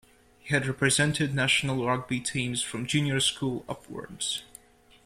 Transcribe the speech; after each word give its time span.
He 0.39 0.51
had 0.51 0.65
represented 0.65 1.35
national 1.35 1.85
rugby 1.85 2.19
teams 2.19 2.63
from 2.63 2.87
junior 2.87 3.19
school 3.19 3.63
upwards. 3.69 4.41